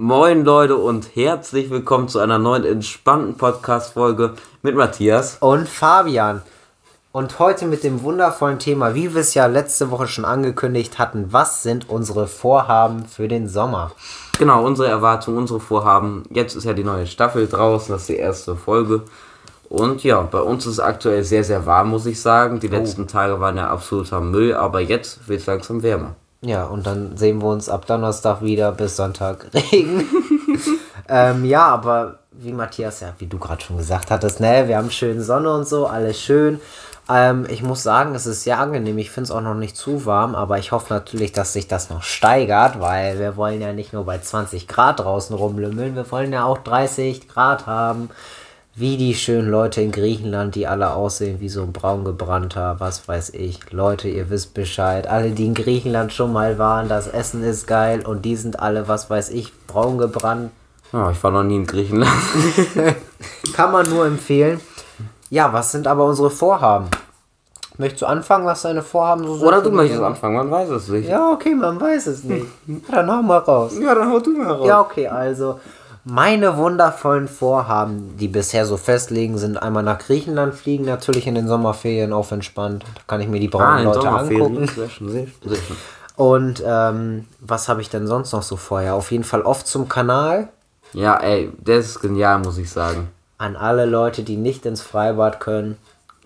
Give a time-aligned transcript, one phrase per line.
[0.00, 5.38] Moin Leute und herzlich willkommen zu einer neuen entspannten Podcast-Folge mit Matthias.
[5.40, 6.42] Und Fabian.
[7.10, 11.32] Und heute mit dem wundervollen Thema, wie wir es ja letzte Woche schon angekündigt hatten,
[11.32, 13.90] was sind unsere Vorhaben für den Sommer?
[14.38, 16.22] Genau, unsere Erwartungen, unsere Vorhaben.
[16.30, 19.02] Jetzt ist ja die neue Staffel draußen, das ist die erste Folge.
[19.68, 22.60] Und ja, bei uns ist es aktuell sehr, sehr warm, muss ich sagen.
[22.60, 26.14] Die letzten Tage waren ja absoluter Müll, aber jetzt wird es langsam wärmer.
[26.40, 30.04] Ja, und dann sehen wir uns ab Donnerstag wieder bis Sonntag Regen.
[31.08, 34.90] ähm, ja, aber wie Matthias, ja, wie du gerade schon gesagt hattest, ne, wir haben
[34.90, 36.60] schön Sonne und so, alles schön.
[37.10, 38.98] Ähm, ich muss sagen, es ist sehr angenehm.
[38.98, 41.90] Ich finde es auch noch nicht zu warm, aber ich hoffe natürlich, dass sich das
[41.90, 46.32] noch steigert, weil wir wollen ja nicht nur bei 20 Grad draußen rumlümmeln, wir wollen
[46.32, 48.10] ja auch 30 Grad haben.
[48.80, 53.08] Wie die schönen Leute in Griechenland, die alle aussehen wie so ein braun gebrannter, was
[53.08, 53.72] weiß ich.
[53.72, 55.08] Leute, ihr wisst Bescheid.
[55.08, 58.86] Alle, die in Griechenland schon mal waren, das Essen ist geil und die sind alle,
[58.86, 60.52] was weiß ich, braun gebrannt.
[60.92, 62.12] Ja, ich war noch nie in Griechenland.
[63.52, 64.60] Kann man nur empfehlen.
[65.28, 66.86] Ja, was sind aber unsere Vorhaben?
[67.78, 69.48] Möchtest du anfangen, was deine Vorhaben so sind?
[69.48, 71.08] Oder du möchtest anfangen, man weiß es nicht.
[71.08, 72.46] Ja, okay, man weiß es nicht.
[72.92, 73.72] Dann hau mal raus.
[73.80, 74.68] Ja, dann hau du mal raus.
[74.68, 75.58] Ja, okay, also
[76.08, 81.46] meine wundervollen Vorhaben, die bisher so festlegen, sind einmal nach Griechenland fliegen, natürlich in den
[81.48, 82.84] Sommerferien auf entspannt.
[82.94, 84.66] Da kann ich mir die braunen Ah, Leute angucken.
[84.66, 85.76] Sehr schön, sehr schön.
[86.16, 88.94] Und ähm, was habe ich denn sonst noch so vorher?
[88.94, 90.48] Auf jeden Fall oft zum Kanal.
[90.94, 93.08] Ja, ey, das ist genial, muss ich sagen.
[93.36, 95.76] An alle Leute, die nicht ins Freibad können,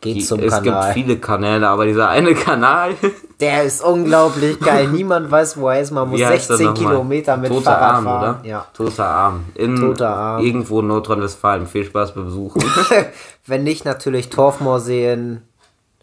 [0.02, 0.92] geht Die, zum es Kanal.
[0.92, 2.94] gibt viele Kanäle, aber dieser eine Kanal.
[3.40, 4.88] Der ist unglaublich geil.
[4.92, 5.90] Niemand weiß, wo er ist.
[5.92, 6.92] Man muss Wie heißt der 16 nochmal?
[6.92, 8.36] Kilometer mit Toter Fahrrad Arm, fahren.
[8.40, 8.48] oder?
[8.48, 8.66] Ja.
[8.74, 9.44] Toter Arm.
[9.54, 10.44] In Toter Arm.
[10.44, 11.66] Irgendwo in Nordrhein-Westfalen.
[11.66, 12.62] Viel Spaß beim Besuchen.
[13.46, 15.42] Wenn nicht, natürlich Torfmoorseen.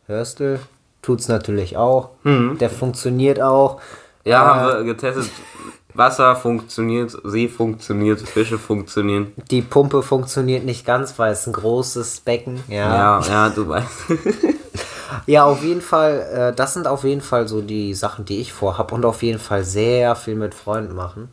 [0.08, 0.60] Hörstel
[1.02, 2.10] tut's natürlich auch.
[2.24, 2.58] Mhm.
[2.58, 3.80] Der funktioniert auch.
[4.26, 5.30] Ja, Äh, haben wir getestet.
[6.00, 9.34] Wasser funktioniert, See funktioniert, Fische funktionieren.
[9.52, 12.64] Die Pumpe funktioniert nicht ganz, weil es ein großes Becken.
[12.68, 13.22] Ja.
[13.22, 13.88] Ja, ja, du weißt.
[15.26, 18.54] Ja, auf jeden Fall, äh, das sind auf jeden Fall so die Sachen, die ich
[18.54, 21.30] vorhab und auf jeden Fall sehr viel mit Freunden machen.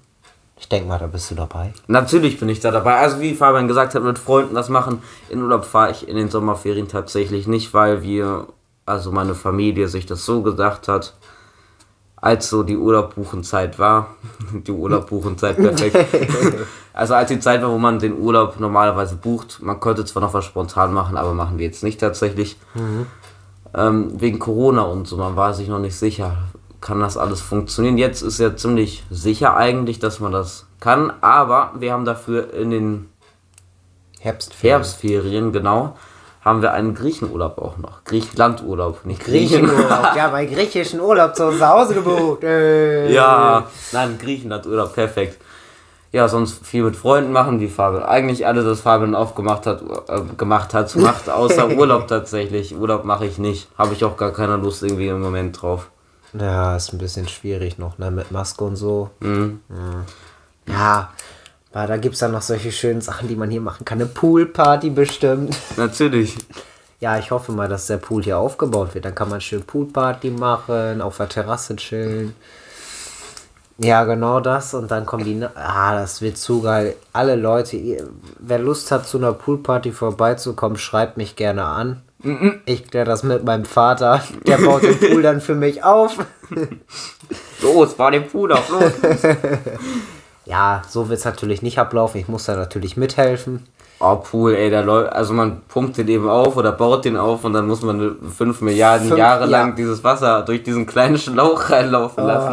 [0.59, 1.73] Ich denke mal, da bist du dabei.
[1.87, 2.97] Natürlich bin ich da dabei.
[2.97, 5.03] Also wie Fabian gesagt hat, mit Freunden das machen.
[5.29, 8.47] In Urlaub fahre ich in den Sommerferien tatsächlich nicht, weil wir,
[8.87, 11.15] also meine Familie sich das so gedacht hat,
[12.17, 14.17] als so die Urlaubbuchenzeit war.
[14.67, 15.97] Die Urlaubbuchenzeit, perfekt.
[16.93, 19.61] also als die Zeit war, wo man den Urlaub normalerweise bucht.
[19.63, 22.57] Man könnte zwar noch was spontan machen, aber machen wir jetzt nicht tatsächlich.
[23.75, 26.39] Ähm, wegen Corona und so, man war sich noch nicht sicher,
[26.81, 27.99] kann das alles funktionieren.
[27.99, 32.71] Jetzt ist ja ziemlich sicher eigentlich, dass man das kann, aber wir haben dafür in
[32.71, 33.09] den
[34.21, 34.71] Herbstferien.
[34.71, 35.97] Herbstferien, genau,
[36.47, 38.05] haben wir einen Griechenurlaub auch noch.
[38.05, 39.67] Griechenlandurlaub, nicht Griechen.
[39.67, 40.15] Griechenurlaub.
[40.15, 42.45] ja, meinen griechischen Urlaub zu Hause gebucht.
[42.45, 43.13] Äh.
[43.13, 45.43] ja, nein, Griechenlandurlaub, perfekt.
[46.13, 48.05] Ja, sonst viel mit Freunden machen, wie Fabian.
[48.05, 52.77] Eigentlich alles, was Fabian aufgemacht hat, äh, gemacht hat, macht, außer Urlaub tatsächlich.
[52.79, 53.67] Urlaub mache ich nicht.
[53.77, 55.91] Habe ich auch gar keine Lust irgendwie im Moment drauf.
[56.33, 59.11] Ja, ist ein bisschen schwierig noch, ne, mit Maske und so.
[59.19, 59.63] Mhm.
[60.69, 61.11] Ja,
[61.73, 63.99] aber da gibt es dann noch solche schönen Sachen, die man hier machen kann.
[63.99, 65.57] Eine Poolparty bestimmt.
[65.77, 66.37] Natürlich.
[67.01, 69.05] Ja, ich hoffe mal, dass der Pool hier aufgebaut wird.
[69.05, 72.35] Dann kann man schön Poolparty machen, auf der Terrasse chillen.
[73.79, 74.73] Ja, genau das.
[74.73, 75.45] Und dann kommen die.
[75.55, 76.95] Ah, das wird zu geil.
[77.13, 82.01] Alle Leute, ihr- wer Lust hat, zu einer Poolparty vorbeizukommen, schreibt mich gerne an.
[82.65, 84.23] Ich kläre das mit meinem Vater.
[84.47, 86.17] Der baut den Pool dann für mich auf.
[87.61, 88.93] Los, fahr den Pool auf, los.
[90.47, 92.19] Ja, so wird es natürlich nicht ablaufen.
[92.21, 93.67] Ich muss da natürlich mithelfen.
[93.99, 97.45] Oh, Pool, ey, da läuft, also man pumpt den eben auf oder baut den auf
[97.45, 99.51] und dann muss man 5 Milliarden Fünf- Jahre ja.
[99.51, 102.53] lang dieses Wasser durch diesen kleinen Schlauch reinlaufen lassen.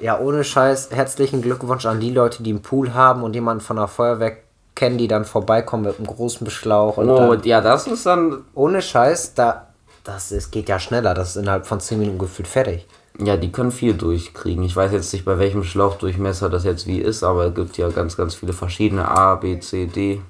[0.00, 3.60] Äh, ja, ohne Scheiß, herzlichen Glückwunsch an die Leute, die einen Pool haben und jemanden
[3.60, 4.36] von der Feuerwehr
[4.76, 6.96] kennen, die dann vorbeikommen mit einem großen Schlauch.
[6.96, 9.66] Und Oh, dann, ja, das ist dann, ohne Scheiß, da,
[10.04, 11.12] das ist, geht ja schneller.
[11.14, 12.86] Das ist innerhalb von 10 Minuten gefühlt fertig.
[13.18, 14.64] Ja, die können viel durchkriegen.
[14.64, 17.88] Ich weiß jetzt nicht, bei welchem Schlauchdurchmesser das jetzt wie ist, aber es gibt ja
[17.90, 20.20] ganz, ganz viele verschiedene A, B, C, D.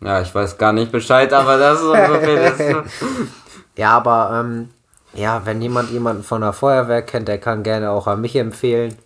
[0.00, 2.88] Ja, ich weiß gar nicht Bescheid, aber das ist ungefähr das.
[3.76, 4.68] Ja, aber ähm,
[5.14, 8.96] ja, wenn jemand jemanden von der Feuerwehr kennt, der kann gerne auch an mich empfehlen.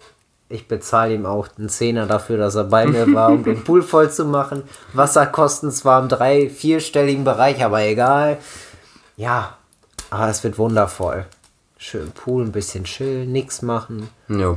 [0.49, 3.83] Ich bezahle ihm auch einen Zehner dafür, dass er bei mir war, um den Pool
[3.83, 4.63] voll zu machen.
[4.93, 8.39] Wasserkosten zwar im drei-, vierstelligen Bereich, aber egal.
[9.17, 9.57] Ja,
[10.11, 11.27] aber es wird wundervoll.
[11.87, 14.09] Schön Pool, ein bisschen chillen, nichts machen.
[14.29, 14.57] Jo.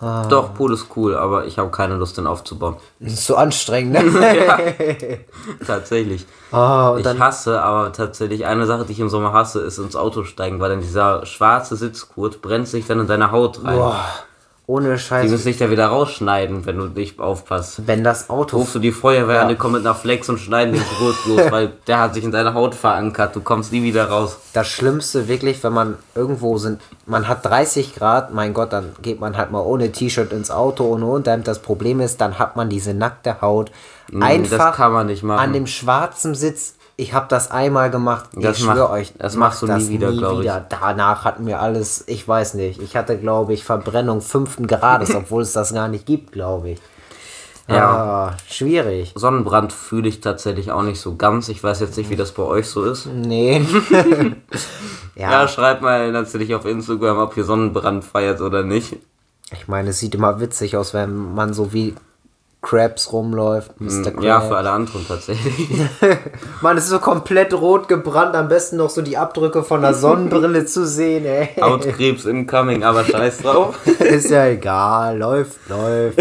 [0.00, 2.76] Doch, Pool ist cool, aber ich habe keine Lust, den aufzubauen.
[3.00, 5.20] Das ist so anstrengend, ne?
[5.66, 6.24] Tatsächlich.
[6.52, 10.24] Oh, Ich hasse aber tatsächlich, eine Sache, die ich im Sommer hasse, ist ins Auto
[10.24, 13.76] steigen, weil dann dieser schwarze Sitzgurt brennt sich dann in deine Haut rein.
[13.76, 14.06] boah,
[14.66, 17.86] ohne Die Scheiß, müssen dich da wieder rausschneiden, wenn du nicht aufpasst.
[17.86, 20.72] wenn das Auto Rufst du die Feuerwehr an, die kommen mit einer Flex und schneiden
[20.72, 23.36] den Brot los, weil der hat sich in deine Haut verankert.
[23.36, 24.38] Du kommst nie wieder raus.
[24.54, 29.20] das Schlimmste wirklich, wenn man irgendwo sind, man hat 30 Grad, mein Gott, dann geht
[29.20, 31.46] man halt mal ohne T-Shirt ins Auto, ohne Unterhemd.
[31.46, 33.70] Das Problem ist, dann hat man diese nackte Haut
[34.20, 35.40] einfach Mm, das kann man nicht machen.
[35.40, 36.74] an dem schwarzen Sitz.
[36.96, 38.28] Ich habe das einmal gemacht.
[38.34, 40.50] Das ich schwöre euch, das machst du nie wieder, glaub ich.
[40.68, 42.80] Danach hatten wir alles, ich weiß nicht.
[42.80, 46.78] Ich hatte, glaube ich, Verbrennung fünften Grades, obwohl es das gar nicht gibt, glaube ich.
[47.66, 47.90] Ja.
[47.90, 49.12] Ah, schwierig.
[49.16, 51.48] Sonnenbrand fühle ich tatsächlich auch nicht so ganz.
[51.48, 53.06] Ich weiß jetzt nicht, wie das bei euch so ist.
[53.06, 53.64] Nee.
[55.16, 58.96] Ja, ja, schreibt mal natürlich auf Instagram, ob ihr Sonnenbrand feiert oder nicht.
[59.52, 61.94] ich meine, es sieht immer witzig aus, wenn man so wie
[62.64, 63.80] Krabs rumläuft.
[63.80, 64.02] Mr.
[64.10, 64.16] Krabs.
[64.16, 65.68] Mm, Ja, für alle anderen tatsächlich.
[66.62, 70.64] Man ist so komplett rot gebrannt, am besten noch so die Abdrücke von der Sonnenbrille
[70.66, 71.48] zu sehen, ey.
[71.60, 73.78] Hautkrebs incoming, aber scheiß drauf.
[74.00, 76.18] Ist ja egal, läuft, läuft.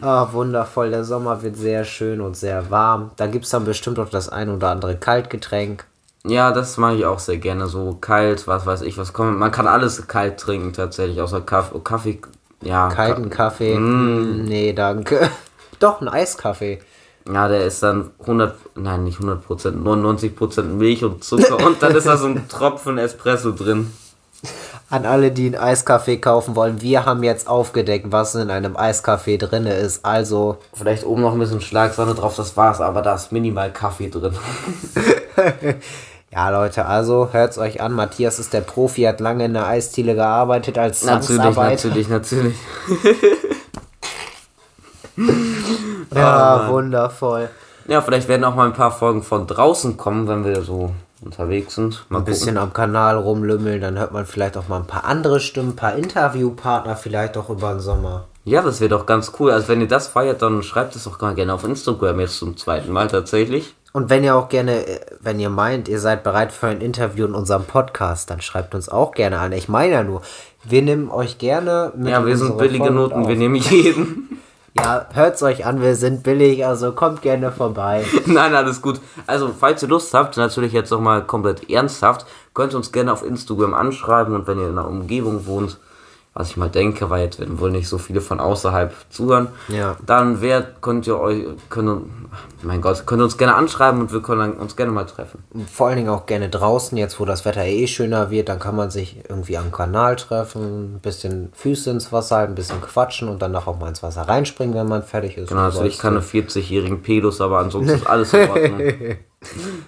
[0.00, 3.10] Ah, wundervoll, der Sommer wird sehr schön und sehr warm.
[3.16, 5.84] Da gibt es dann bestimmt auch das ein oder andere Kaltgetränk.
[6.24, 7.66] Ja, das mag ich auch sehr gerne.
[7.66, 9.38] So kalt, was weiß ich, was kommt.
[9.38, 11.80] Man kann alles kalt trinken tatsächlich, außer Kaffee.
[11.82, 12.20] Kaffee
[12.62, 13.78] ja, Kalten Kaffee?
[13.78, 15.30] Nee, danke.
[15.78, 16.80] Doch, ein Eiskaffee.
[17.30, 21.82] Ja, der ist dann 100, nein, nicht 100 Prozent, 99 Prozent Milch und Zucker und
[21.82, 23.92] dann ist da so ein Tropfen Espresso drin.
[24.90, 29.38] An alle, die einen Eiskaffee kaufen wollen, wir haben jetzt aufgedeckt, was in einem Eiskaffee
[29.38, 30.04] drin ist.
[30.04, 34.10] Also, Vielleicht oben noch ein bisschen Schlagsahne drauf, das war's, aber da ist minimal Kaffee
[34.10, 34.34] drin.
[36.32, 37.92] ja Leute, also hört's euch an.
[37.92, 41.88] Matthias ist der Profi, hat lange in der Eisdiele gearbeitet als natürlich, Zwangsarbeiter.
[41.88, 42.56] natürlich, natürlich.
[46.14, 47.48] Ja, wundervoll.
[47.88, 51.74] Ja, vielleicht werden auch mal ein paar Folgen von draußen kommen, wenn wir so unterwegs
[51.74, 52.04] sind.
[52.08, 55.40] Mal Ein bisschen am Kanal rumlümmeln, dann hört man vielleicht auch mal ein paar andere
[55.40, 58.24] Stimmen, ein paar Interviewpartner vielleicht auch über den Sommer.
[58.44, 59.52] Ja, das wäre doch ganz cool.
[59.52, 62.92] Also wenn ihr das feiert, dann schreibt es doch gerne auf Instagram jetzt zum zweiten
[62.92, 63.74] Mal tatsächlich.
[63.92, 67.26] Und wenn ihr auch gerne, äh, wenn ihr meint, ihr seid bereit für ein Interview
[67.26, 69.52] in unserem Podcast, dann schreibt uns auch gerne an.
[69.52, 70.22] Ich meine ja nur,
[70.64, 72.08] wir nehmen euch gerne mit.
[72.08, 73.28] Ja, wir sind billige Folgen Noten, auf.
[73.28, 74.40] wir nehmen jeden.
[74.74, 78.06] Ja, hört's euch an, wir sind billig, also kommt gerne vorbei.
[78.24, 79.00] Nein, alles gut.
[79.26, 82.24] Also, falls ihr Lust habt, natürlich jetzt nochmal komplett ernsthaft,
[82.54, 85.76] könnt ihr uns gerne auf Instagram anschreiben und wenn ihr in einer Umgebung wohnt,
[86.34, 89.96] was ich mal denke, weil jetzt werden wohl nicht so viele von außerhalb zuhören, Ja.
[90.06, 92.06] dann wer könnt ihr euch, könnt,
[92.62, 95.44] mein Gott, könnt ihr uns gerne anschreiben und wir können uns gerne mal treffen.
[95.70, 98.74] Vor allen Dingen auch gerne draußen, jetzt wo das Wetter eh schöner wird, dann kann
[98.76, 103.28] man sich irgendwie am Kanal treffen, ein bisschen Füße ins Wasser halten, ein bisschen quatschen
[103.28, 105.48] und danach auch mal ins Wasser reinspringen, wenn man fertig ist.
[105.50, 108.80] Genau, natürlich keine 40-jährigen Pedos, aber ansonsten ist alles in Ordnung.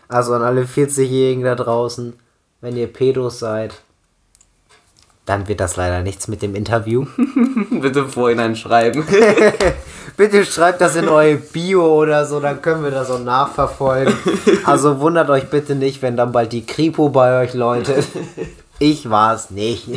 [0.08, 2.12] Also an alle 40-Jährigen da draußen,
[2.60, 3.74] wenn ihr Pedos seid,
[5.26, 7.06] dann wird das leider nichts mit dem Interview.
[7.70, 9.06] Bitte im Vorhinein schreiben.
[10.16, 14.14] Bitte schreibt das in eure Bio oder so, dann können wir das auch nachverfolgen.
[14.64, 18.06] Also wundert euch bitte nicht, wenn dann bald die Kripo bei euch läutet.
[18.78, 19.88] Ich war es nicht.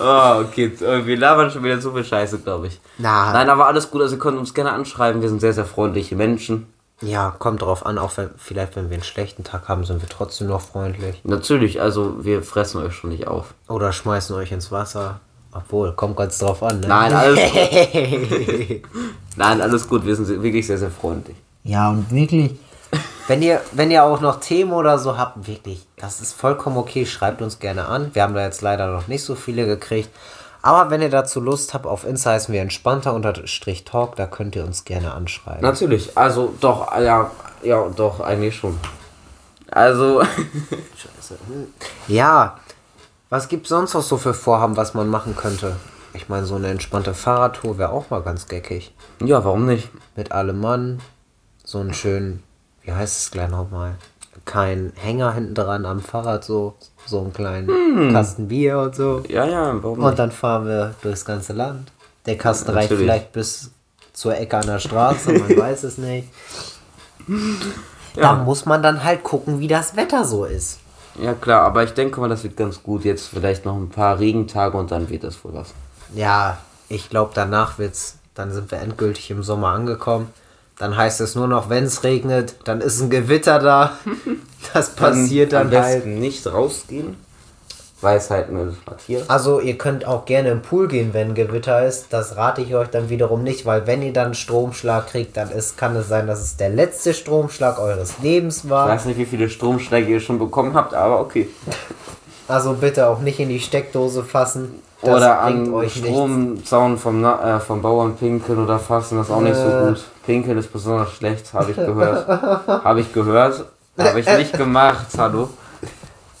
[0.00, 0.72] Oh, okay.
[1.04, 2.80] Wir labern schon wieder so viel Scheiße, glaube ich.
[2.96, 3.32] Na.
[3.32, 4.00] Nein, aber alles gut.
[4.00, 5.20] Also, ihr könnt uns gerne anschreiben.
[5.20, 6.66] Wir sind sehr, sehr freundliche Menschen.
[7.02, 10.08] Ja, kommt drauf an, auch wenn, vielleicht wenn wir einen schlechten Tag haben, sind wir
[10.08, 11.20] trotzdem noch freundlich.
[11.24, 13.54] Natürlich, also, wir fressen euch schon nicht auf.
[13.68, 15.20] Oder schmeißen euch ins Wasser.
[15.52, 16.88] Obwohl, kommt ganz drauf an, ne?
[16.88, 17.38] Nein, alles
[19.36, 20.06] Nein, alles gut.
[20.06, 21.36] Wir sind wirklich sehr, sehr freundlich.
[21.62, 22.52] Ja, und wirklich.
[23.28, 27.06] Wenn ihr, wenn ihr auch noch Themen oder so habt, wirklich, das ist vollkommen okay,
[27.06, 28.10] schreibt uns gerne an.
[28.14, 30.10] Wir haben da jetzt leider noch nicht so viele gekriegt.
[30.62, 34.54] Aber wenn ihr dazu Lust habt, auf Insta heißen wir entspannter unterstrich Talk, da könnt
[34.54, 35.60] ihr uns gerne anschreiben.
[35.60, 37.30] Natürlich, also doch, ja,
[37.62, 38.78] ja, doch, eigentlich schon.
[39.70, 40.22] Also,
[42.06, 42.58] Ja,
[43.30, 45.76] was gibt sonst noch so für Vorhaben, was man machen könnte?
[46.14, 48.94] Ich meine, so eine entspannte Fahrradtour wäre auch mal ganz geckig.
[49.24, 49.88] ja, warum nicht?
[50.14, 51.00] Mit allem Mann,
[51.64, 52.42] so einen schönen,
[52.82, 53.94] wie heißt es gleich nochmal?
[54.44, 56.74] Kein Hänger hinten dran am Fahrrad, so,
[57.06, 59.22] so einen kleinen Kasten Bier und so.
[59.28, 60.18] Ja, ja, warum Und nicht?
[60.18, 61.90] dann fahren wir durchs ganze Land.
[62.26, 63.02] Der Kasten reicht Natürlich.
[63.10, 63.70] vielleicht bis
[64.12, 66.28] zur Ecke an der Straße, man weiß es nicht.
[68.14, 70.78] Da muss man dann halt gucken, wie das Wetter so ist.
[71.20, 73.04] Ja, klar, aber ich denke mal, das wird ganz gut.
[73.04, 75.74] Jetzt vielleicht noch ein paar Regentage und dann wird das wohl was.
[76.14, 80.28] Ja, ich glaube, danach wird's, dann sind wir endgültig im Sommer angekommen.
[80.78, 83.92] Dann heißt es nur noch, wenn es regnet, dann ist ein Gewitter da.
[84.72, 85.94] Das passiert am dann halt.
[86.04, 87.16] besten nicht rausgehen.
[88.00, 89.28] Weisheit mit Matthias.
[89.28, 92.06] Also ihr könnt auch gerne im Pool gehen, wenn Gewitter ist.
[92.10, 95.50] Das rate ich euch dann wiederum nicht, weil wenn ihr dann einen Stromschlag kriegt, dann
[95.50, 98.88] ist, kann es sein, dass es der letzte Stromschlag eures Lebens Ich war.
[98.88, 101.48] weiß nicht, wie viele Stromschläge ihr schon bekommen habt, aber okay.
[102.48, 104.74] Also bitte auch nicht in die Steckdose fassen.
[105.02, 105.88] Das oder an.
[105.88, 109.88] Stromzaun vom, äh, vom Bauern pinkeln oder fassen, das ist auch nicht so Äh.
[109.88, 110.04] gut.
[110.24, 112.28] Pinkeln ist besonders schlecht, habe ich gehört.
[112.84, 113.64] habe ich gehört.
[113.98, 115.50] Habe ich nicht gemacht, hallo.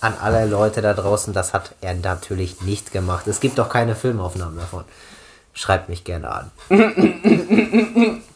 [0.00, 3.26] An alle Leute da draußen, das hat er natürlich nicht gemacht.
[3.26, 4.84] Es gibt auch keine Filmaufnahmen davon.
[5.54, 6.50] Schreibt mich gerne an.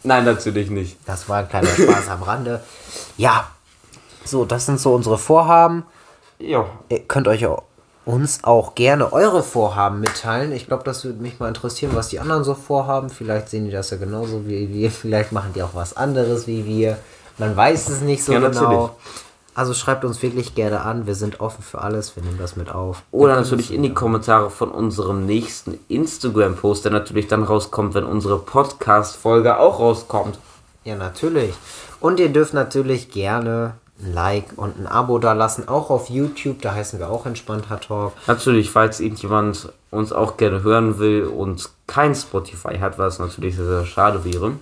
[0.03, 0.99] Nein, natürlich nicht.
[1.07, 2.61] Das war ein kleiner Spaß am Rande.
[3.17, 3.47] Ja,
[4.25, 5.85] so, das sind so unsere Vorhaben.
[6.39, 7.63] Ja, Ihr könnt euch auch,
[8.07, 10.53] uns auch gerne eure Vorhaben mitteilen.
[10.53, 13.11] Ich glaube, das würde mich mal interessieren, was die anderen so vorhaben.
[13.11, 14.91] Vielleicht sehen die das ja genauso wie wir.
[14.93, 16.97] Vielleicht machen die auch was anderes wie wir.
[17.37, 18.61] Man weiß es nicht so Ja, genau.
[18.61, 18.91] natürlich.
[19.55, 21.07] Also schreibt uns wirklich gerne an.
[21.07, 22.15] Wir sind offen für alles.
[22.15, 23.03] Wir nehmen das mit auf.
[23.11, 28.39] Oder natürlich in die Kommentare von unserem nächsten Instagram-Post, der natürlich dann rauskommt, wenn unsere
[28.39, 30.39] Podcast-Folge auch rauskommt.
[30.85, 31.55] Ja, natürlich.
[31.99, 35.69] Und ihr dürft natürlich gerne ein Like und ein Abo da lassen.
[35.69, 36.63] Auch auf YouTube.
[36.63, 38.13] Da heißen wir auch Entspannter Talk.
[38.27, 43.67] Natürlich, falls irgendjemand uns auch gerne hören will und kein Spotify hat, was natürlich sehr,
[43.67, 44.53] sehr schade wäre,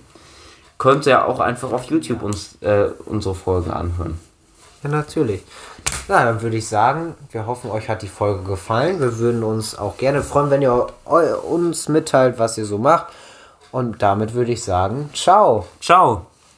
[0.77, 4.19] könnt ihr auch einfach auf YouTube uns äh, unsere Folgen anhören.
[4.83, 5.41] Ja, natürlich.
[6.07, 8.99] Ja, dann würde ich sagen, wir hoffen, euch hat die Folge gefallen.
[8.99, 10.87] Wir würden uns auch gerne freuen, wenn ihr
[11.49, 13.07] uns mitteilt, was ihr so macht.
[13.71, 15.65] Und damit würde ich sagen, ciao.
[15.81, 16.27] Ciao!